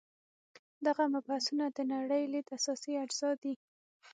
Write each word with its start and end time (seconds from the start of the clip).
دغه 0.85 1.03
مبحثونه 1.13 1.65
د 1.69 1.79
نړۍ 1.93 2.23
لید 2.33 2.47
اساسي 2.57 2.93
اجزا 3.03 3.31
دي. 3.41 3.53